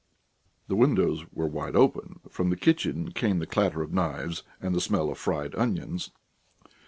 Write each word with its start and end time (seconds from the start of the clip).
The 0.67 0.75
windows 0.75 1.25
were 1.31 1.45
wide 1.45 1.75
open; 1.75 2.21
from 2.27 2.49
the 2.49 2.55
kitchen 2.57 3.11
came 3.11 3.37
the 3.37 3.45
clatter 3.45 3.83
of 3.83 3.93
knives 3.93 4.41
and 4.59 4.73
the 4.73 4.81
smell 4.81 5.11
of 5.11 5.19
fried 5.19 5.53
onions.... 5.53 6.09